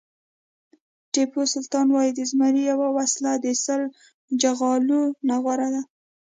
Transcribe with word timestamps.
ټيپو 1.13 1.41
سلطان 1.53 1.87
وایي 1.91 2.11
د 2.15 2.21
زمري 2.29 2.63
یوه 2.71 2.87
ورځ 2.95 3.13
د 3.45 3.47
سل 3.63 3.81
چغالو 4.41 5.01
نه 5.27 5.35
غوره 5.43 5.67
ده. 5.73 5.81